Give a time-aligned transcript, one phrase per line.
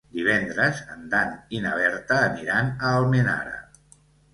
[0.19, 3.59] Divendres en Dan i na Berta aniran a Almenara.